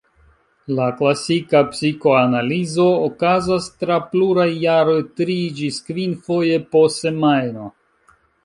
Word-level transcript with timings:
La 0.77 0.85
klasika 1.01 1.59
psikoanalizo 1.73 2.87
okazas 3.09 3.69
tra 3.83 3.99
pluraj 4.15 4.49
jaroj 4.65 4.99
tri- 5.21 5.39
ĝis 5.61 5.81
kvinfoje 5.91 6.61
po 6.73 6.83
semajno. 6.99 7.73